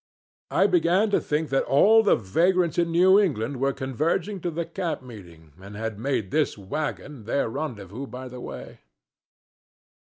[0.49, 4.65] I began to think that all the vagrants in New England were converging to the
[4.65, 8.79] camp meeting and had made this wagon, their rendezvous by the way.